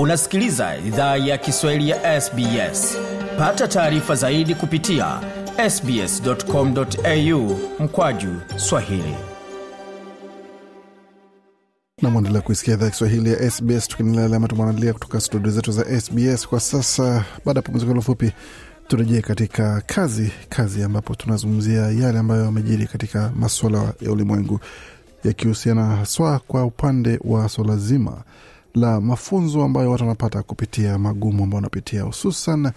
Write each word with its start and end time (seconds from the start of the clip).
unasikiliza 0.00 0.76
idhaa 0.86 1.16
ya 1.16 1.38
kiswahili 1.38 1.88
ya 1.90 2.20
sbs 2.20 2.96
pata 3.38 3.68
taarifa 3.68 4.14
zaidi 4.14 4.54
kupitia 4.54 5.20
sbscomau 5.70 7.58
mkwaju 7.80 8.28
swahili. 8.56 9.14
Namwendelea 12.02 12.40
kuisikia 12.40 12.74
idhaa 12.74 12.90
kiswahili 12.90 13.32
ya 13.32 13.50
sbs 13.50 13.88
tukiendelea 13.88 14.36
ama 14.36 14.48
tumeandalia 14.48 14.92
kutoka 14.92 15.20
studio 15.20 15.50
zetu 15.52 15.72
za 15.72 16.00
sbs 16.00 16.48
kwa 16.48 16.60
sasa 16.60 17.24
baada 17.44 17.58
ya 17.58 17.62
pumziko 17.62 18.00
fupi 18.02 18.32
turejee 18.88 19.20
katika 19.20 19.82
kazi 19.86 20.32
kazi 20.48 20.82
ambapo 20.82 21.14
tunazungumzia 21.14 21.80
yale 21.82 22.18
ambayo 22.18 22.44
yamejiri 22.44 22.86
katika 22.86 23.32
maswala 23.36 23.92
ya 24.00 24.12
ulimwengu 24.12 24.60
yakihusiana 25.24 25.84
haswa 25.84 26.38
kwa 26.38 26.64
upande 26.64 27.18
wa 27.24 27.48
swala 27.48 27.76
zima 27.76 28.22
la 28.74 29.00
mafunzo 29.00 29.64
ambayo 29.64 29.90
watu 29.90 30.04
wanapata 30.04 30.42
kupitia 30.42 30.98
magumu 30.98 31.44
ambao 31.44 31.56
wanapitia 31.56 32.02
hususan 32.02 32.70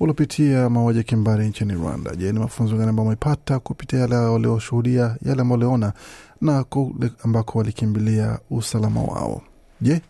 waliopitia 0.00 0.70
mauaji 0.70 1.02
kimbari 1.04 1.48
nchini 1.48 1.72
Rwanda. 1.74 2.16
Je, 2.16 2.32
ni 2.32 2.38
mafunzo 2.38 2.76
gani 2.76 2.88
ambayo 2.90 3.06
wamepata 3.06 3.58
kupitia 3.58 3.98
yale 3.98 4.16
walioshuhudia, 4.16 5.16
yale 5.22 5.42
ambao 5.42 5.58
waliona 5.58 5.92
na 6.40 6.64
kule 6.64 7.10
ambako 7.24 7.58
walikimbilia 7.58 8.38
usalama 8.50 9.02
wao? 9.02 9.42
Je, 9.80 10.00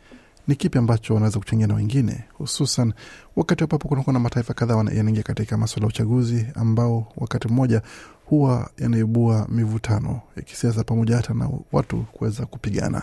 ni 0.48 0.54
kipi 0.56 0.78
ambacho 0.78 1.14
wanaweza 1.14 1.38
kuchangia 1.38 1.66
na 1.66 1.74
wengine, 1.74 2.24
hususan 2.32 2.92
wakati 3.36 3.64
ambapo 3.64 3.88
kunakuwa 3.88 4.12
na 4.12 4.18
mataifa 4.18 4.54
kadhaa 4.54 4.76
yanaingia 4.94 5.22
katika 5.22 5.56
maswala 5.56 5.84
ya 5.84 5.88
uchaguzi 5.88 6.46
ambao 6.54 7.06
wakati 7.16 7.48
mmoja 7.48 7.82
huwa 8.26 8.70
yanaibua 8.78 9.46
mivutano 9.48 10.20
ya 10.36 10.42
kisiasa 10.42 10.84
pamoja 10.84 11.16
hata 11.16 11.34
na 11.34 11.50
watu 11.72 11.96
kuweza 12.12 12.46
kupigana. 12.46 13.02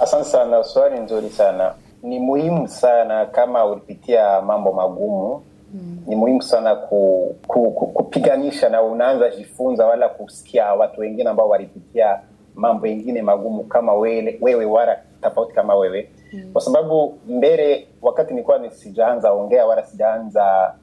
Asante 0.00 0.24
sana, 0.24 0.64
swali 0.64 0.98
nzuri 1.00 1.30
sana. 1.30 1.74
Ni 2.02 2.18
muhimu 2.18 2.68
sana 2.68 3.26
kama 3.26 3.64
ulipitia 3.66 4.40
mambo 4.42 4.72
magumu 4.72 5.42
mm. 5.74 5.98
Ni 6.06 6.16
muhimu 6.16 6.42
sana 6.42 6.76
ku, 6.76 7.34
ku, 7.46 7.70
ku, 7.70 7.86
kupiganisha 7.86 8.68
na 8.68 8.82
unaanza 8.82 9.30
jifunza 9.30 9.86
wala 9.86 10.08
kusikia 10.08 10.74
watu 10.74 11.00
wengine 11.00 11.30
ambao 11.30 11.48
walipitia 11.48 12.20
mambo 12.54 12.82
mengine 12.86 13.22
magumu 13.22 13.64
kama 13.64 13.94
wewe, 13.94 14.38
wewe 14.40 14.64
wala 14.64 14.98
tofauti 15.22 15.54
kama 15.54 15.74
wewe 15.74 16.10
mm. 16.32 16.52
Kwa 16.52 16.60
sababu 16.62 17.18
mbele, 17.26 17.88
wakati 18.02 18.32
nilikuwa 18.34 18.70
sijaanza 18.70 19.32
ongea 19.32 19.66
wala 19.66 19.84
sijaanza 19.86 20.74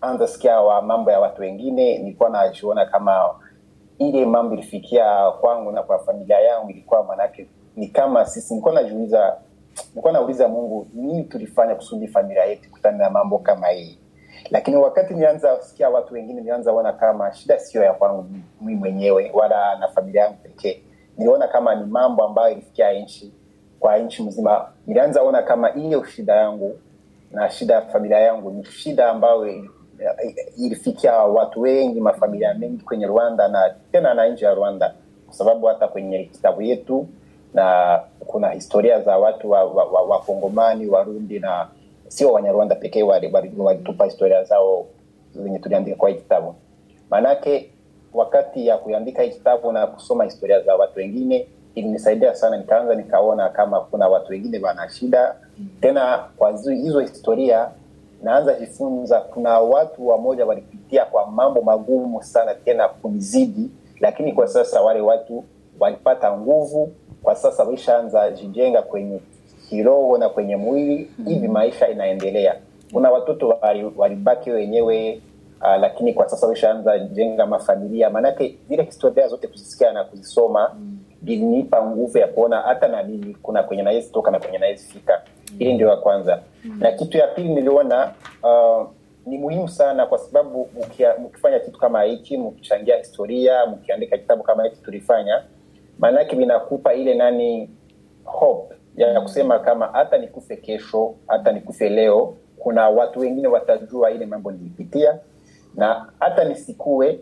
anza 0.00 0.26
sikia 0.26 0.60
wa 0.60 0.82
mambo 0.82 1.10
ya 1.10 1.20
watu 1.20 1.40
wengine, 1.42 1.98
nilikuwa 1.98 2.28
najiona 2.30 2.86
kama 2.86 3.30
ile 3.98 4.26
mambo 4.26 4.54
ilifikia 4.54 5.30
kwangu 5.30 5.72
na 5.72 5.82
kwa 5.82 5.98
familia 5.98 6.40
yangu 6.40 6.70
ilikuwa 6.70 7.04
manake 7.04 7.46
ni 7.76 7.88
kama 7.88 8.26
sisi, 8.26 8.54
nilikuwa 8.54 8.74
najiuliza, 8.74 9.36
nilikuwa 9.88 10.12
nauliza 10.12 10.48
Mungu, 10.48 10.86
nini 10.94 11.24
tulifanya 11.24 11.74
kusudi 11.74 12.08
familia 12.08 12.44
yetu 12.44 12.70
kutana 12.70 12.98
na 12.98 13.10
mambo 13.10 13.38
kama 13.38 13.68
hii? 13.68 13.98
Lakini 14.50 14.76
wakati 14.76 15.14
nianza 15.14 15.62
sikia 15.62 15.90
watu 15.90 16.14
wengine, 16.14 16.40
nianza 16.40 16.72
ona 16.72 16.92
kama 16.92 17.32
shida 17.32 17.58
sio 17.58 17.82
ya 17.82 17.92
kwangu 17.92 18.26
mimi 18.60 18.78
mwenyewe 18.78 19.30
wala 19.34 19.78
na 19.78 19.88
familia 19.88 20.22
yangu 20.22 20.36
pekee. 20.42 20.82
Niliona 21.18 21.48
kama 21.48 21.74
ni 21.74 21.84
mambo 21.86 22.24
ambayo 22.24 22.52
ilifikia 22.52 22.92
nchi 22.92 23.32
kwa 23.80 23.98
nchi 23.98 24.22
mzima. 24.22 24.68
Nilianza 24.86 25.22
ona 25.22 25.42
kama 25.42 25.68
hiyo 25.68 26.04
shida 26.04 26.34
yangu 26.36 26.78
na 27.30 27.50
shida 27.50 27.74
ya 27.74 27.82
familia 27.82 28.18
yangu 28.18 28.50
ni 28.50 28.64
shida 28.64 29.10
ambayo 29.10 29.64
ilifikia 30.58 31.12
watu 31.12 31.60
wengi, 31.60 32.00
mafamilia 32.00 32.54
mengi 32.54 32.82
kwenye 32.84 33.06
Rwanda 33.06 33.48
na 33.48 33.74
tena 33.92 34.14
na 34.14 34.28
nje 34.28 34.44
ya 34.44 34.54
Rwanda, 34.54 34.94
kwa 35.26 35.34
sababu 35.34 35.66
hata 35.66 35.88
kwenye 35.88 36.24
kitabu 36.24 36.62
yetu 36.62 37.08
na 37.54 38.00
kuna 38.26 38.48
historia 38.50 39.00
za 39.00 39.18
watu 39.18 39.50
wa, 39.50 39.64
wa, 39.64 39.84
wa, 39.84 40.02
Wakongomani, 40.02 40.86
Warundi 40.86 41.38
na 41.38 41.68
sio 42.08 42.32
Wanyarwanda 42.32 42.74
pekee 42.74 43.02
walitupa 43.02 44.04
historia 44.04 44.44
zao 44.44 44.86
zenye 45.34 45.58
tuliandika 45.58 45.96
kwa 45.96 46.08
hii 46.08 46.14
kitabu. 46.14 46.54
Maanake 47.10 47.70
wakati 48.14 48.66
ya 48.66 48.78
kuandika 48.78 49.22
hii 49.22 49.30
kitabu 49.30 49.72
na 49.72 49.86
kusoma 49.86 50.24
historia 50.24 50.60
za 50.60 50.74
watu 50.76 50.98
wengine 50.98 51.46
ilinisaidia 51.74 52.34
sana, 52.34 52.56
nikaanza 52.56 52.94
nikaona 52.94 53.48
kama 53.48 53.80
kuna 53.80 54.08
watu 54.08 54.32
wengine 54.32 54.58
wana 54.58 54.88
shida 54.90 55.34
tena. 55.80 56.24
Kwa 56.36 56.50
hizo 56.50 57.00
historia 57.00 57.68
naanza 58.22 58.54
jifunza, 58.54 59.20
kuna 59.20 59.60
watu 59.60 60.08
wamoja 60.08 60.46
walipitia 60.46 61.04
kwa 61.04 61.26
mambo 61.26 61.62
magumu 61.62 62.22
sana 62.22 62.54
tena 62.54 62.88
kunizidi, 62.88 63.70
lakini 64.00 64.32
kwa 64.32 64.46
sasa 64.48 64.80
wale 64.80 65.00
watu 65.00 65.44
walipata 65.80 66.36
nguvu 66.38 66.92
kwa 67.22 67.34
sasa 67.36 67.64
waishaanza 67.64 68.30
jijenga 68.30 68.82
kwenye 68.82 69.20
kiroho 69.68 70.18
na 70.18 70.28
kwenye 70.28 70.56
mwili 70.56 71.10
hivi, 71.26 71.46
mm. 71.48 71.52
maisha 71.54 71.88
inaendelea. 71.88 72.56
Kuna 72.92 73.10
watoto 73.10 73.58
walibaki 73.96 74.50
wenyewe 74.50 75.20
uh, 75.60 75.80
lakini 75.80 76.12
kwa 76.14 76.28
sasa 76.28 76.46
waishaanza 76.46 76.98
jenga 76.98 77.46
mafamilia. 77.46 78.10
Maanake 78.10 78.58
zile 78.68 78.82
historia 78.82 79.28
zote 79.28 79.46
kuzisikia 79.48 79.92
na 79.92 80.04
kuzisoma 80.04 80.70
mm. 80.78 81.68
nguvu 81.86 82.18
ya 82.18 82.26
kuona 82.28 82.60
hata 82.60 82.88
na 82.88 83.02
mimi 83.02 83.36
kuna 83.42 83.62
kwenye 83.62 83.82
nawezi 83.82 84.12
toka 84.12 84.30
na 84.30 84.38
kwenye 84.40 84.58
nawezi 84.58 84.84
fika. 84.92 85.22
Hili 85.58 85.70
mm. 85.70 85.74
ndio 85.74 85.88
ya 85.88 85.96
kwanza 85.96 86.42
mm. 86.64 86.78
na 86.80 86.92
kitu 86.92 87.16
ya 87.18 87.26
pili 87.26 87.48
niliona 87.48 88.12
uh, 88.42 88.86
ni 89.26 89.38
muhimu 89.38 89.68
sana 89.68 90.06
kwa 90.06 90.18
sababu 90.18 90.68
mkifanya 91.24 91.58
kitu 91.60 91.78
kama 91.78 92.02
hiki, 92.02 92.38
mkichangia 92.38 92.96
historia, 92.96 93.66
mkiandika 93.66 94.18
kitabu 94.18 94.42
kama 94.42 94.64
hiki 94.64 94.76
tulifanya 94.82 95.42
maanake 96.00 96.36
vinakupa 96.36 96.94
ile 96.94 97.14
nani 97.14 97.70
hope 98.24 98.74
ya 98.96 99.20
kusema 99.20 99.58
kama 99.58 99.86
hata 99.86 100.18
nikufe 100.18 100.56
kesho, 100.56 101.14
hata 101.26 101.52
nikufe 101.52 101.88
leo, 101.88 102.34
kuna 102.58 102.88
watu 102.88 103.20
wengine 103.20 103.48
watajua 103.48 104.10
ile 104.10 104.26
mambo 104.26 104.50
nilipitia, 104.52 105.18
na 105.74 106.12
hata 106.20 106.44
nisikue 106.44 107.20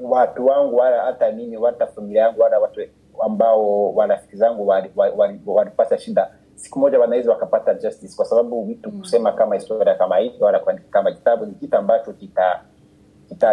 watu 0.00 0.46
wangu 0.46 0.76
wala 0.76 1.02
hata 1.02 1.32
mimi 1.32 1.56
hata 1.66 1.86
familia 1.86 2.22
yangu 2.22 2.40
wala 2.40 2.58
watu 2.58 2.80
ambao 3.22 3.94
warafiki 3.94 4.36
zangu 4.36 4.66
walipata 4.68 5.00
wali, 5.18 5.40
wali, 5.46 5.70
wali 5.76 5.98
shida, 5.98 6.30
siku 6.54 6.78
moja 6.78 6.98
wanaweza 6.98 7.30
wakapata 7.30 7.74
justice, 7.74 8.16
kwa 8.16 8.24
sababu 8.24 8.64
vitu 8.64 8.90
kusema 8.92 9.32
kama 9.32 9.54
historia 9.54 9.94
kama 9.94 10.18
hii 10.18 10.32
wala 10.40 10.58
kuandika 10.58 10.88
kama 10.90 11.12
kitabu 11.12 11.46
ni 11.46 11.54
kitu 11.54 11.76
ambacho 11.76 12.12
kita 12.12 12.62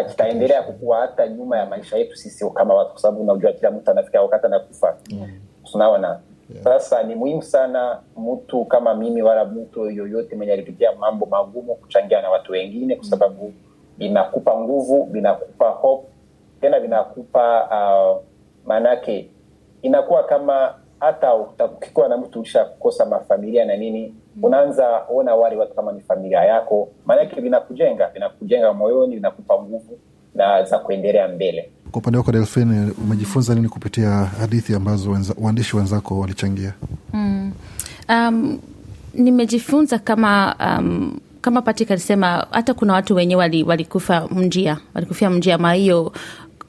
kitaendelea 0.10 0.64
kukua 0.64 0.98
hata 1.02 1.28
nyuma 1.28 1.58
ya 1.58 1.66
maisha 1.66 1.98
yetu 1.98 2.16
sisi 2.16 2.50
kama 2.50 2.74
watu, 2.74 2.92
kwa 2.92 3.00
sababu 3.02 3.22
unajua 3.24 3.52
kila 3.54 3.72
mtu 3.72 3.92
anafika 3.92 4.22
wakati 4.22 4.46
anakufa. 4.46 4.98
Tunaona 5.72 6.20
yeah. 6.50 6.64
Sasa 6.64 7.04
ni 7.04 7.16
muhimu 7.16 7.42
sana 7.44 8.00
mtu 8.18 8.66
kama 8.66 8.94
mimi 8.96 9.22
wala 9.22 9.46
mtu 9.46 9.90
yoyote 9.92 10.36
mwenye 10.36 10.54
alipitia 10.54 10.92
mambo 10.96 11.26
magumu 11.26 11.76
kuchangia 11.76 12.22
na 12.22 12.30
watu 12.30 12.52
wengine, 12.52 12.96
kwa 12.96 13.06
sababu 13.06 13.54
vinakupa 13.98 14.60
nguvu, 14.60 15.04
vinakupa 15.12 15.70
hope, 15.70 16.08
tena 16.62 16.80
vinakupa 16.80 17.64
uh, 17.66 18.24
maanake 18.66 19.30
inakuwa 19.82 20.24
kama 20.24 20.76
hata 21.00 21.34
ukikuwa 21.36 22.08
na 22.10 22.18
mtu 22.18 22.40
ulisha 22.40 22.66
kukosa 22.66 23.06
mafamilia 23.06 23.66
na 23.66 23.78
nini 23.78 24.08
mm. 24.08 24.20
Unaanza 24.42 25.02
ona 25.16 25.36
wale 25.36 25.56
watu 25.56 25.74
kama 25.76 25.92
ni 25.92 26.02
familia 26.02 26.40
yako, 26.44 26.90
maanake 27.06 27.42
vinakujenga 27.42 28.08
vinakujenga 28.14 28.74
moyoni, 28.74 29.16
vinakupa 29.16 29.54
nguvu 29.56 29.98
na 30.36 30.64
za 30.64 30.80
kuendelea 30.80 31.28
mbele. 31.28 31.70
Kwa 31.92 32.00
upande 32.00 32.18
wako 32.18 32.32
Delfin, 32.32 32.92
umejifunza 33.04 33.56
nini 33.56 33.70
kupitia 33.70 34.10
hadithi 34.10 34.76
ambazo 34.76 35.12
wenza, 35.12 35.34
waandishi 35.42 35.78
wenzako 35.78 36.20
walichangia? 36.20 36.74
mm. 37.14 37.52
um, 38.10 38.60
nimejifunza 39.14 40.00
kama 40.00 40.56
um, 40.60 41.20
kama 41.42 41.62
Patrick 41.62 41.92
alisema, 41.92 42.48
hata 42.52 42.74
kuna 42.74 42.94
watu 42.94 43.16
wenyewe 43.16 43.64
walikufa 43.68 44.22
wali 44.22 44.36
mjia 44.36 44.78
walikufia 44.94 45.30
mjia 45.30 45.58
ma 45.58 45.74
hiyo 45.74 46.12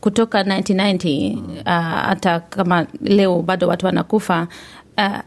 kutoka 0.00 0.42
1990 0.42 1.36
uh, 1.38 1.62
hata 2.08 2.40
kama 2.40 2.86
leo 3.02 3.42
bado 3.42 3.68
watu 3.68 3.86
wanakufa 3.86 4.46
uh, 4.98 5.18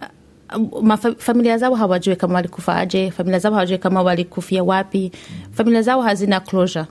familia 1.17 1.57
zao 1.57 1.75
hawajue 1.75 2.16
kama 2.16 2.34
walikufa 2.35 2.75
aje, 2.75 3.11
familia 3.11 3.40
zao 3.40 3.51
hawajue 3.53 3.78
kama 3.78 4.01
walikufia 4.01 4.63
wapi, 4.63 5.11
familia 5.51 5.81
zao 5.81 6.01
hazina 6.01 6.40
closure. 6.40 6.85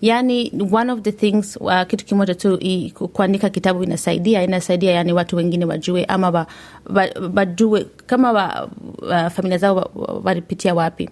Yani, 0.00 0.52
one 0.72 0.92
of 0.92 1.00
the 1.00 1.12
things 1.12 1.56
uh, 1.60 1.82
kitu 1.86 2.04
kimoja 2.04 2.34
tu 2.34 2.58
kuandika 3.12 3.50
kitabu 3.50 3.82
inasaidia 3.84 4.42
inasaidia, 4.42 4.90
yani 4.92 5.12
watu 5.12 5.36
wengine 5.36 5.64
wajue 5.64 6.04
ama 6.04 6.30
wa, 6.30 6.46
wa, 6.94 7.08
wajue 7.36 7.86
kama 8.06 8.32
wa, 8.32 8.68
uh, 9.02 9.28
familia 9.28 9.58
zao 9.58 9.90
walipitia 10.24 10.74
wapi. 10.74 11.10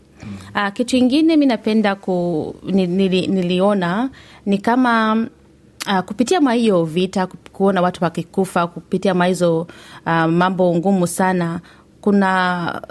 Uh, 0.54 0.68
kitu 0.72 0.96
ingine 0.96 1.36
mi 1.36 1.46
napenda 1.46 1.94
ku, 1.94 2.54
nili, 2.66 3.26
niliona 3.26 4.10
ni 4.46 4.58
kama 4.58 5.26
Uh, 5.92 6.00
kupitia 6.00 6.40
mwa 6.40 6.52
hiyo 6.52 6.84
vita 6.84 7.26
kuona 7.52 7.80
watu 7.82 8.04
wakikufa 8.04 8.66
kupitia 8.66 9.14
mwa 9.14 9.26
hizo 9.26 9.60
uh, 10.06 10.24
mambo 10.24 10.74
ngumu 10.74 11.06
sana, 11.06 11.60
kuna 12.06 12.82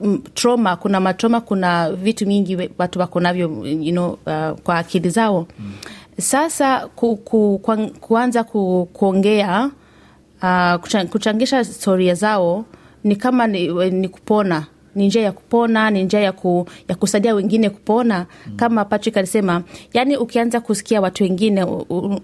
uh, 0.00 0.16
trauma, 0.34 0.76
kuna 0.76 1.00
matrauma, 1.00 1.40
kuna 1.40 1.92
vitu 1.92 2.26
mingi 2.26 2.70
watu 2.78 2.98
wako 3.00 3.20
navyo 3.20 3.50
you 3.66 3.92
know, 3.92 4.10
uh, 4.26 4.58
kwa 4.60 4.78
akili 4.78 5.10
zao 5.10 5.46
mm. 5.58 5.72
Sasa 6.18 6.86
ku, 6.86 7.16
ku, 7.16 7.58
ku, 7.62 7.88
kuanza 8.00 8.44
ku, 8.44 8.88
kuongea 8.92 9.70
uh, 10.42 10.74
kuchangisha 11.10 11.58
historia 11.58 12.14
zao 12.14 12.64
ni 13.04 13.16
kama 13.16 13.46
ni, 13.46 13.90
ni 13.90 14.08
kupona 14.08 14.66
ni 14.94 15.06
njia 15.06 15.22
ya 15.22 15.32
kupona 15.32 15.90
ni 15.90 16.04
njia 16.04 16.20
ya, 16.20 16.32
ku, 16.32 16.66
ya 16.88 16.94
kusaidia 16.94 17.34
wengine 17.34 17.70
kupona 17.70 18.26
mm. 18.46 18.56
kama 18.56 18.84
patrick 18.84 19.16
alisema 19.16 19.62
yani 19.92 20.16
ukianza 20.16 20.60
kusikia 20.60 21.00
watu 21.00 21.24
wengine 21.24 21.64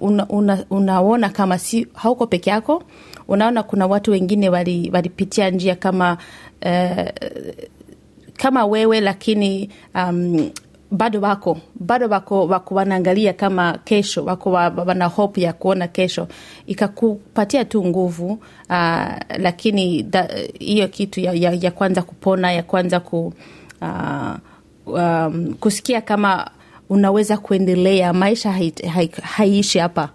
una, 0.01 0.29
una, 0.29 0.65
unaona 0.71 1.29
kama 1.29 1.59
si 1.59 1.87
hauko 1.95 2.27
peke 2.27 2.51
yako 2.51 2.83
unaona 3.29 3.63
kuna 3.63 3.87
watu 3.87 4.11
wengine 4.11 4.49
walipitia 4.49 5.45
wali 5.45 5.57
njia 5.57 5.75
kama 5.75 6.19
uh, 6.67 7.09
kama 8.37 8.67
wewe 8.67 9.01
lakini 9.01 9.71
um, 9.95 10.51
bado 10.91 11.21
wako 11.21 11.59
bado 11.81 12.09
wako, 12.09 12.47
wako 12.47 12.75
wanaangalia 12.75 13.33
kama 13.33 13.79
kesho 13.85 14.25
wako 14.25 14.51
wana 14.53 15.07
hope 15.07 15.41
ya 15.43 15.53
kuona 15.53 15.89
kesho. 15.89 16.29
Ikakupatia 16.67 17.65
tu 17.65 17.85
nguvu 17.85 18.33
uh, 18.71 19.07
lakini 19.39 20.07
hiyo 20.59 20.89
kitu 20.89 21.21
ya, 21.21 21.33
ya, 21.33 21.53
ya 21.61 21.71
kwanza 21.71 22.03
kupona 22.03 22.53
ya 22.53 22.63
kwanza 22.63 23.01
ku, 23.01 23.33
uh, 23.83 24.35
um, 24.87 25.55
kusikia 25.61 26.01
kama 26.01 26.51
unaweza 26.89 27.37
kuendelea 27.39 28.13
maisha 28.13 28.53
haiishi 28.53 28.87
hai, 28.87 29.11
hai 29.23 29.63
hapa. 29.83 30.09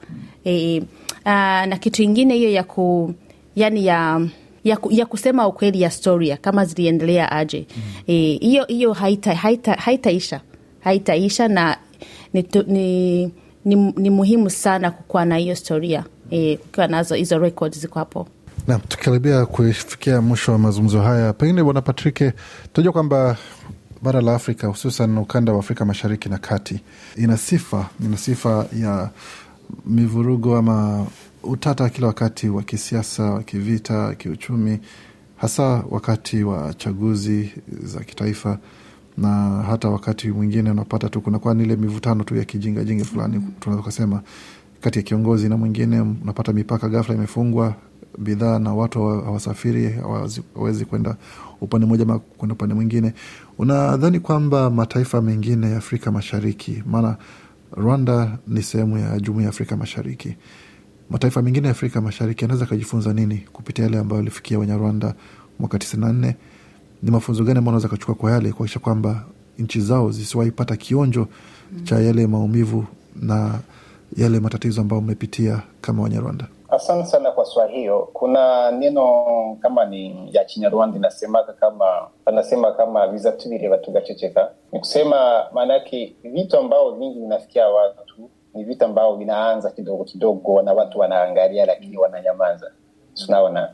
E, 0.46 0.80
uh, 1.26 1.32
na 1.66 1.78
kitu 1.80 2.04
ingine 2.04 2.34
hiyo 2.36 2.52
ya 2.52 2.64
ku 2.64 3.14
yani 3.56 3.86
ya 3.86 4.22
ya, 4.64 4.78
ya 4.90 5.06
kusema 5.06 5.48
ukweli 5.48 5.82
ya 5.82 5.92
storia 5.92 6.38
kama 6.38 6.66
ziliendelea 6.66 7.32
aje. 7.32 7.66
Hiyo 8.06 8.62
mm. 8.70 8.76
hiyo 8.76 8.94
haitaisha 8.94 9.42
haita, 9.42 9.74
haita 9.74 10.10
haitaisha 10.84 11.48
na 11.48 11.78
ni, 12.34 12.48
ni, 12.68 13.24
ni, 13.66 13.76
ni 13.76 14.10
muhimu 14.10 14.50
sana 14.50 14.92
kukuwa 14.92 15.26
na 15.26 15.38
hiyo 15.38 15.56
storia 15.56 16.04
e, 16.32 16.58
kukiwa 16.58 16.88
nazo 16.88 17.16
hizo 17.16 17.40
records 17.40 17.80
ziko 17.80 18.00
hapo. 18.00 18.28
Na 18.68 18.80
tukikaribia 18.80 19.46
kufikia 19.46 20.22
mwisho 20.22 20.52
wa 20.52 20.58
mazungumzo 20.58 21.02
haya 21.02 21.34
pengine 21.34 21.64
bwana 21.64 21.82
patrike 21.82 22.34
tunajua 22.74 22.94
kwamba 22.94 23.38
bara 24.02 24.22
la 24.22 24.36
afrika 24.36 24.68
hususan 24.68 25.18
ukanda 25.18 25.54
wa 25.54 25.60
afrika 25.60 25.86
mashariki 25.86 26.30
na 26.30 26.38
kati 26.38 26.80
ina 27.18 27.38
sifa 27.38 27.90
ina 28.06 28.18
sifa 28.18 28.66
ya 28.80 29.10
mivurugo 29.86 30.58
ama 30.58 31.08
utata 31.44 31.90
kila 31.90 32.08
wakati 32.08 32.50
wa 32.50 32.64
kisiasa 32.64 33.24
wa 33.24 33.44
kivita 33.44 34.16
kiuchumi 34.16 34.80
hasa 35.38 35.84
wakati 35.90 36.44
wa 36.44 36.74
chaguzi 36.74 37.52
za 37.84 38.00
kitaifa 38.00 38.58
na 39.18 39.30
hata 39.68 39.90
wakati 39.90 40.32
mwingine 40.32 40.72
unapata 40.72 41.10
tu 41.10 41.22
kunakuwa 41.22 41.54
nile 41.54 41.76
mivutano 41.76 42.24
tu 42.24 42.36
ya 42.36 42.46
kijingajinga 42.46 43.06
fulani 43.06 43.38
mm. 43.38 43.52
tunaweza 43.60 43.84
kusema 43.84 44.22
kati 44.82 45.00
ya 45.00 45.04
kiongozi 45.04 45.50
na 45.50 45.58
mwingine 45.58 46.02
unapata 46.02 46.54
mipaka 46.54 46.90
ghafla 46.90 47.16
imefungwa 47.16 47.76
bidhaa 48.18 48.60
na 48.60 48.74
watu 48.74 49.04
hawasafiri 49.08 49.90
hawawezi 49.90 50.86
kwenda 50.86 51.16
upande 51.62 51.88
mmoja 51.88 52.04
ama 52.04 52.20
kwenda 52.20 52.54
upande 52.54 52.76
mwingine 52.76 53.14
unadhani 53.58 54.20
kwamba 54.20 54.70
mataifa 54.70 55.22
mengine 55.22 55.72
ya 55.72 55.78
afrika 55.78 56.12
mashariki 56.12 56.84
maana 56.86 57.18
rwanda 57.78 58.38
ni 58.48 58.64
sehemu 58.64 58.98
ya 58.98 59.20
jumuia 59.20 59.44
ya 59.44 59.50
afrika 59.50 59.78
mashariki 59.78 60.36
mataifa 61.10 61.42
mengine 61.42 61.68
ya 61.68 61.72
afrika 61.72 62.02
mashariki 62.02 62.44
yanaweza 62.44 62.66
akajifunza 62.66 63.14
nini 63.14 63.38
kupitia 63.54 63.86
yale 63.86 63.98
ambayo 64.00 64.22
alifikia 64.22 64.60
wanyarwanda 64.60 65.14
mwaka 65.60 65.80
tisini 65.80 66.02
na 66.06 66.14
nne 66.14 66.36
ni 67.04 67.12
mafunzo 67.12 67.44
gani 67.44 67.58
ambao 67.58 67.72
wanaweza 67.74 67.88
kachukua 67.90 68.16
kwa 68.16 68.32
yale 68.32 68.52
kuakisha 68.54 68.80
kwamba 68.80 69.24
nchi 69.60 69.82
zao 69.82 70.12
zisiwaipata 70.12 70.76
kionjo 70.76 71.28
mm. 71.72 71.84
cha 71.84 71.96
yale 72.00 72.28
maumivu 72.28 72.86
na 73.16 73.60
yale 74.18 74.40
matatizo 74.40 74.82
ambayo 74.82 75.02
mmepitia 75.02 75.62
kama 75.82 76.04
wanyarwanda? 76.04 76.46
Asante 76.70 77.06
sana 77.06 77.32
kwa 77.32 77.46
swali 77.46 77.74
hiyo. 77.74 78.10
Kuna 78.14 78.72
neno 78.72 79.04
kama 79.62 79.86
ni 79.86 80.30
ya 80.36 80.46
chinyarwanda 80.46 80.98
inasemaka 80.98 81.54
kama 81.54 81.86
anasema 82.26 82.72
kama 82.72 83.08
viza 83.08 83.32
tubireba 83.32 83.78
tugaceceka 83.78 84.50
ni 84.72 84.80
kusema 84.80 85.46
maanake 85.54 86.16
vitu 86.24 86.58
ambao 86.58 86.92
vingi 86.96 87.20
vinafikia 87.20 87.68
watu 87.68 88.30
ni 88.54 88.64
vitu 88.64 88.86
ambao 88.86 89.16
vinaanza 89.16 89.72
kidogo 89.72 90.04
kidogo 90.04 90.62
na 90.62 90.74
watu 90.74 91.00
wanaangalia 91.00 91.66
lakini 91.66 91.98
wananyamaza. 91.98 92.72
Tunaona 93.26 93.70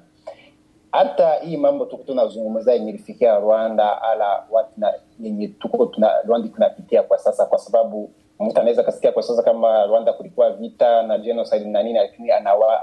hata 0.97 1.33
hii 1.35 1.57
mambo 1.57 1.85
tuko 1.85 2.03
tunazungumza 2.03 2.73
yenye 2.73 2.89
ilifikia 2.89 3.39
rwanda 3.39 4.01
ala 4.01 4.43
watu 4.49 4.71
yenye 5.19 5.47
tuko 5.47 5.85
tuna, 5.85 6.21
rwanda 6.25 6.47
tunapitia 6.47 7.03
kwa 7.03 7.17
sasa 7.17 7.45
kwa 7.45 7.57
sababu 7.57 8.11
mtu 8.39 8.59
anaweza 8.59 8.83
kasikia 8.83 9.11
kwa 9.11 9.23
sasa 9.23 9.43
kama 9.43 9.85
rwanda 9.85 10.13
kulikuwa 10.13 10.51
vita 10.51 11.03
na 11.03 11.17
genocide 11.17 11.65
na 11.65 11.83
nini 11.83 11.99
lakini 11.99 12.31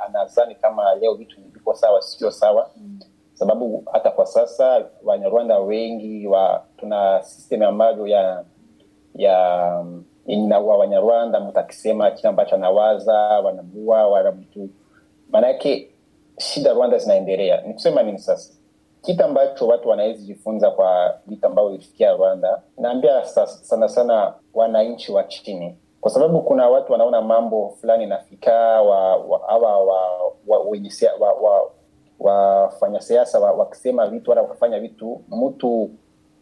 anazani 0.07 0.55
kama 0.55 0.95
leo 0.95 1.15
vitu 1.15 1.37
viko 1.53 1.75
sawa 1.75 2.03
sio 2.03 2.31
sawa 2.31 2.71
mm. 2.77 2.99
sababu 3.33 3.85
hata 3.93 4.11
kwa 4.11 4.27
sasa 4.27 4.85
wanyarwanda 5.05 5.59
wengi 5.59 6.27
wa 6.27 6.65
tuna 6.77 7.23
system 7.23 7.63
ambavyo 7.63 8.07
ya 8.07 8.45
ya 9.15 9.85
inaua 10.27 10.49
naua 10.49 10.77
wanyarwanda 10.77 11.41
mtu 11.41 11.59
akisema 11.59 12.11
kile 12.11 12.29
ambacho 12.29 12.55
anawaza 12.55 13.15
wanamua 13.19 14.07
wala 14.09 14.33
mtu 14.33 14.69
maanake 15.31 15.94
shida 16.39 16.73
rwanda 16.73 16.99
zinaendelea. 16.99 17.61
Ni 17.61 17.75
kusema 17.75 18.03
nini 18.03 18.19
sasa? 18.19 18.55
Kitu 19.03 19.25
ambacho 19.25 19.67
watu 19.67 19.89
wanawezi 19.89 20.25
jifunza 20.27 20.71
kwa 20.71 21.19
vitu 21.27 21.47
ambavyo 21.47 21.71
ilifikia 21.75 22.13
rwanda 22.13 22.63
naambia 22.79 23.25
sana 23.25 23.89
sana 23.89 24.35
wananchi 24.55 25.13
wa 25.13 25.25
chini. 25.25 25.77
Kwa 26.01 26.11
sababu 26.11 26.41
kuna 26.43 26.69
watu 26.69 26.93
wanaona 26.93 27.23
mambo 27.23 27.77
fulani 27.81 28.07
nafika 28.07 28.53
wa, 28.83 29.17
wa, 29.17 29.39
wa, 29.39 29.79
wa, 29.79 30.01
wa, 30.47 31.33
wa, 31.41 31.71
wafanya 32.21 33.01
siasa 33.01 33.41
wakisema 33.41 34.03
wa 34.03 34.09
vitu 34.11 34.31
wala 34.31 34.43
wakafanya 34.43 34.81
vitu 34.81 35.21
mtu 35.31 35.91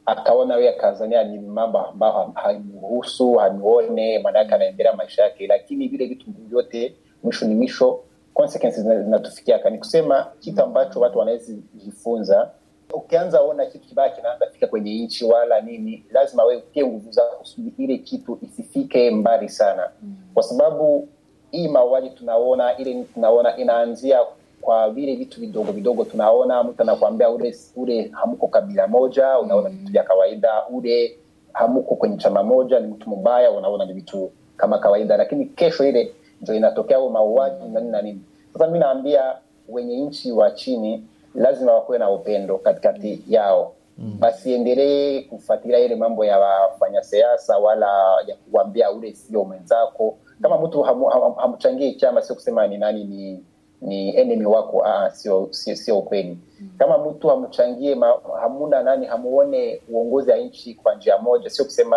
akaona 0.07 0.57
we 0.57 0.73
Tanzania 0.73 1.25
ni 1.25 1.39
mambo 1.39 1.79
ambayo 1.79 2.33
haimuhusu 2.35 3.33
hamione 3.33 4.19
maanake 4.19 4.55
anaendelea 4.55 4.93
maisha 4.97 5.23
yake. 5.23 5.47
Lakini 5.47 5.89
vile 5.89 6.07
vitu 6.07 6.27
vyote 6.49 6.95
mwisho 7.23 7.47
ni 7.47 7.55
mwisho 7.55 8.01
consequences 8.35 8.83
zinatufikiaka 9.05 9.71
ni 9.71 9.79
kusema 9.79 10.27
kitu 10.41 10.63
ambacho 10.63 11.01
watu 11.01 11.19
wanaweza 11.19 11.53
jifunza. 11.75 12.51
Ukianza 12.95 13.41
ona 13.41 13.67
kitu 13.67 13.89
kibaya 13.89 14.11
kinaanza 14.11 14.47
fika 14.47 14.67
kwenye 14.67 14.99
nchi 14.99 15.25
wala 15.25 15.61
nini 15.61 16.05
lazima 16.11 16.45
we 16.45 16.57
utie 16.57 16.87
nguvu 16.87 17.11
zako 17.13 17.37
kusudi 17.37 17.73
ile 17.79 17.99
kitu 17.99 18.39
isifike 18.43 19.11
mbali 19.11 19.49
sana. 19.49 19.91
Mm. 20.03 20.15
kwa 20.35 20.43
sababu 20.43 21.09
hii 21.51 21.69
mauaji 21.69 22.11
tunaona 22.11 22.77
ile 22.77 23.05
tunaona 23.15 23.57
inaanzia 23.57 24.19
kwa 24.61 24.91
vile 24.91 25.15
vitu 25.17 25.41
vidogo 25.41 25.73
vidogo 25.73 26.05
tunaona. 26.05 26.63
Mtu 26.63 26.83
anakuambia 26.83 27.31
ule 27.31 27.57
ule 27.77 28.11
hamuko 28.13 28.49
kabila 28.49 28.87
moja 28.87 29.39
unaona 29.39 29.69
vitu 29.69 29.83
mm. 29.87 29.93
vya 29.93 30.03
kawaida. 30.03 30.67
Ule 30.71 31.19
hamuko 31.53 31.95
kwenye 31.95 32.17
chama 32.17 32.43
moja 32.43 32.81
ni 32.81 32.87
mtu 32.87 33.11
mbaya 33.11 33.51
unaona 33.51 33.85
ni 33.85 33.93
vitu 33.93 34.31
kama 34.57 34.79
kawaida. 34.79 35.17
Lakini 35.17 35.47
kesho 35.47 35.85
ile 35.89 36.13
ndio 36.43 36.55
inatokea 36.55 36.99
huo 36.99 37.11
mauaji 37.11 37.69
na 37.69 37.81
nini 37.81 37.93
na 37.93 38.03
nini. 38.03 38.21
Sasa 38.53 38.67
mimi 38.67 38.79
naambia 38.79 39.35
wenye 39.69 39.97
nchi 40.01 40.33
wa 40.33 40.51
chini 40.51 41.05
lazima 41.35 41.73
wakuwe 41.73 41.99
na 41.99 42.11
upendo 42.11 42.59
katikati 42.59 43.23
yao. 43.29 43.73
Mm. 43.99 44.17
basiendelee 44.21 45.21
kufuatilia 45.23 45.79
ile 45.79 45.97
mambo 45.97 46.25
ya 46.25 46.39
wafanya 46.39 47.03
siasa 47.03 47.59
wala 47.59 47.87
ya 48.27 48.37
kuambia 48.51 48.91
ule 48.91 49.13
sio 49.13 49.45
mwenzako. 49.45 50.19
Kama 50.43 50.59
mtu 50.59 50.83
hamchangii 50.83 51.21
ham, 51.21 51.35
hamu 51.35 51.99
chama 52.01 52.23
sio 52.23 52.35
kusema 52.35 52.67
ni 52.67 52.79
nani 52.79 53.05
ni 53.05 53.45
ni 53.81 54.17
enemy 54.17 54.47
wako 54.47 54.85
ah, 54.87 55.11
sio 55.11 55.49
sio, 55.51 55.77
sio 55.77 55.99
ukweli. 55.99 56.39
Mm. 56.61 56.69
kama 56.79 56.99
mtu 56.99 57.29
hamchangie 57.29 57.97
hamuna 58.41 58.83
nani 58.83 59.07
hamuone 59.07 59.81
uongozi 59.89 60.31
wa 60.31 60.37
nchi 60.37 60.75
kwa 60.75 60.95
njia 60.95 61.19
moja 61.19 61.51
sio 61.51 61.65
kusema 61.65 61.97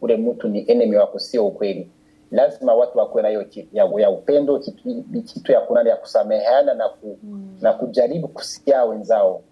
ule 0.00 0.16
mtu 0.16 0.48
ni 0.48 0.64
enemy 0.70 0.96
wako 0.96 1.18
sio 1.18 1.46
ukweli 1.46 1.90
lazima 2.30 2.74
watu 2.74 2.98
wakuwe 2.98 3.22
na 3.22 3.28
hiyo 3.28 3.46
ya, 3.72 3.84
ya 3.98 4.10
upendo 4.10 4.58
kitu, 4.58 5.04
kitu 5.24 5.52
ya 5.52 5.60
kunani 5.60 5.88
ya 5.88 5.96
kusameheana 5.96 6.74
na, 6.74 6.88
ku, 6.88 7.18
mm. 7.22 7.58
na 7.60 7.72
kujaribu 7.72 8.28
kusikia 8.28 8.84
wenzao 8.84 9.42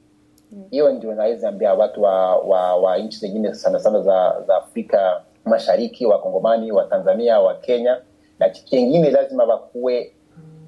hiyo 0.71 0.91
mm. 0.91 0.97
ndio 0.97 1.15
naweza 1.15 1.49
ambia 1.49 1.75
watu 1.75 2.03
wa, 2.03 2.37
wa, 2.37 2.77
wa 2.77 2.99
nchi 2.99 3.19
zingine 3.19 3.55
sana 3.55 3.79
sana 3.79 4.01
za, 4.01 4.43
za 4.47 4.57
afrika 4.57 5.23
mashariki 5.45 6.07
wakongomani 6.07 6.73
wa 6.73 6.85
tanzania 6.85 7.41
wa 7.41 7.55
kenya 7.55 8.01
na 8.39 8.49
kingine 8.49 9.11
lazima 9.11 9.45
wakuwe 9.45 10.13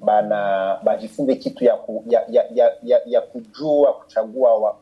bana 0.05 0.79
bajifunze 0.83 1.35
kitu 1.35 1.63
ya, 1.65 1.75
ku, 1.75 2.03
ya, 2.07 2.25
ya, 2.29 2.45
ya, 2.53 2.71
ya, 2.83 3.01
ya 3.05 3.21
kujua 3.21 3.93
kuchagua 3.93 4.57
wa, 4.57 4.75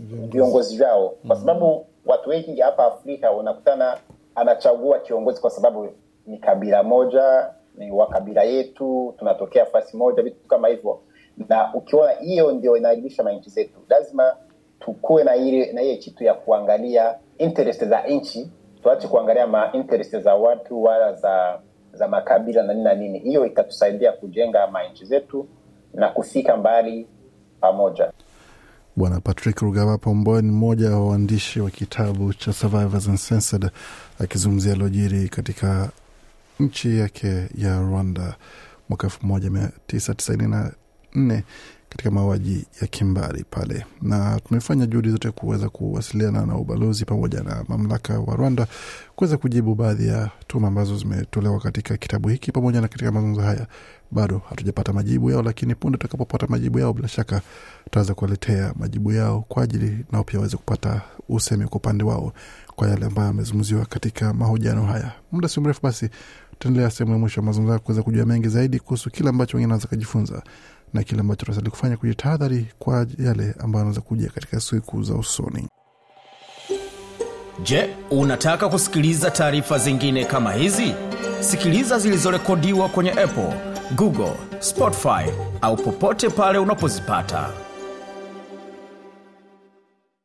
viongozi 0.00 0.76
vyao 0.76 1.08
kwa 1.26 1.36
sababu 1.36 1.86
watu 2.06 2.30
wengi 2.30 2.60
hapa 2.60 2.86
afrika 2.86 3.32
unakutana 3.32 3.98
anachagua 4.34 4.98
kiongozi 4.98 5.40
kwa 5.40 5.50
sababu 5.50 5.88
ni 6.26 6.38
kabila 6.38 6.82
moja 6.82 7.50
ni 7.78 7.90
wa 7.90 8.06
kabila 8.08 8.42
yetu 8.42 9.14
tunatokea 9.18 9.66
fasi 9.66 9.96
moja 9.96 10.22
vitu 10.22 10.48
kama 10.48 10.68
hivyo. 10.68 11.00
Na 11.48 11.74
ukiona 11.74 12.12
hiyo 12.12 12.52
ndio 12.52 12.76
inaibisha 12.76 13.22
manchi 13.22 13.50
zetu 13.50 13.78
lazima 13.88 14.36
tukuwe 14.80 15.24
na 15.24 15.36
ile 15.36 15.72
na 15.72 15.82
ile 15.82 15.96
kitu 15.96 16.24
ya 16.24 16.34
kuangalia 16.34 17.14
interest 17.38 17.84
za 17.84 18.02
nchi 18.02 18.50
tuache 18.82 19.08
kuangalia 19.08 19.46
ma 19.46 19.72
interest 19.72 20.16
za 20.20 20.34
watu 20.34 20.82
wala 20.82 21.12
za 21.14 21.60
za 21.92 22.08
makabila 22.08 22.62
na 22.62 22.72
nini 22.72 22.84
na 22.84 22.94
nini. 22.94 23.18
Hiyo 23.18 23.46
itatusaidia 23.46 24.12
kujenga 24.12 24.66
manchi 24.66 25.04
zetu 25.04 25.48
na 25.94 26.08
kufika 26.08 26.56
mbali 26.56 27.06
pamoja. 27.60 28.12
Bwana 28.96 29.20
Patrick 29.20 29.58
Rugaba 29.60 29.98
Pomboy 29.98 30.42
ni 30.42 30.50
mmoja 30.50 30.90
wa 30.90 31.08
waandishi 31.08 31.60
wa 31.60 31.70
kitabu 31.70 32.34
cha 32.34 32.52
Survivors 32.52 33.06
Uncensored 33.08 33.70
akizungumzia 34.20 34.74
lojiri 34.74 35.28
katika 35.28 35.90
nchi 36.60 36.98
yake 36.98 37.48
ya 37.54 37.80
Rwanda 37.80 38.36
mwaka 38.88 39.06
elfu 39.06 39.26
moja 39.26 39.50
mia 39.50 39.70
tisa 39.86 40.14
tisaini 40.14 40.48
na 40.48 40.72
nne 41.14 41.44
katika 41.88 42.10
mauaji 42.10 42.66
ya 42.80 42.86
kimbari 42.86 43.44
pale, 43.50 43.86
na 44.02 44.40
tumefanya 44.40 44.86
juhudi 44.86 45.10
zote 45.10 45.30
kuweza 45.30 45.68
kuwasiliana 45.68 46.46
na 46.46 46.56
ubalozi 46.56 47.04
pamoja 47.04 47.42
na 47.42 47.64
mamlaka 47.68 48.20
wa 48.20 48.36
Rwanda 48.36 48.66
kuweza 49.16 49.36
kujibu 49.36 49.74
baadhi 49.74 50.08
ya 50.08 50.30
tuma 50.46 50.68
ambazo 50.68 50.98
zimetolewa 50.98 51.60
katika 51.60 51.96
kitabu 51.96 52.28
hiki 52.28 52.52
pamoja 52.52 52.80
na 52.80 52.88
katika 52.88 53.12
mazungumzo 53.12 53.40
haya. 53.40 53.66
Bado 54.10 54.42
hatujapata 54.48 54.92
majibu 54.92 55.30
yao, 55.30 55.42
lakini 55.42 55.74
punde 55.74 55.98
tutakapopata 55.98 56.46
majibu 56.46 56.78
yao, 56.78 56.92
bila 56.92 57.08
shaka 57.08 57.42
tutaweza 57.84 58.14
kuwaletea 58.14 58.74
majibu 58.78 59.12
yao 59.12 59.44
kwa 59.48 59.62
ajili 59.62 60.04
nao 60.12 60.24
pia 60.24 60.38
waweze 60.38 60.56
kupata 60.56 61.00
usemi 61.28 61.64
kwa 61.64 61.76
upande 61.76 62.04
wao 62.04 62.32
kwa 62.76 62.88
yale 62.88 63.06
ambayo 63.06 63.28
yamezungumziwa 63.28 63.86
katika 63.86 64.34
mahojiano 64.34 64.84
haya. 64.86 65.12
Muda 65.32 65.48
si 65.48 65.60
mrefu 65.60 65.80
basi 65.82 66.08
tutaendelea 66.58 66.90
sehemu 66.90 67.12
ya 67.12 67.18
mwisho 67.18 67.40
ya 67.40 67.44
mazungumzo 67.46 67.72
haya 67.72 67.78
kuweza 67.84 68.02
kujua 68.02 68.26
mengi 68.26 68.48
zaidi 68.48 68.78
kuhusu 68.80 69.10
kile 69.10 69.28
ambacho 69.28 69.56
wengine 69.56 69.72
wanaweza 69.72 69.88
kujifunza 69.88 70.42
na 70.94 71.02
kile 71.02 71.20
ambacho 71.20 71.44
tunastahili 71.44 71.70
kufanya 71.70 71.96
kujitahadhari 71.96 72.66
kwa 72.78 73.06
yale 73.18 73.54
ambayo 73.58 73.80
anaweza 73.82 74.00
kuja 74.00 74.30
katika 74.30 74.60
siku 74.60 75.02
za 75.02 75.14
usoni. 75.14 75.68
Je, 77.62 77.90
unataka 78.10 78.68
kusikiliza 78.68 79.30
taarifa 79.30 79.78
zingine 79.78 80.24
kama 80.24 80.52
hizi? 80.52 80.94
Sikiliza 81.40 81.98
zilizorekodiwa 81.98 82.88
kwenye 82.88 83.10
Apple, 83.10 83.52
Google, 83.96 84.32
Spotify 84.60 85.30
au 85.60 85.76
popote 85.76 86.28
pale 86.30 86.58
unapozipata. 86.58 87.48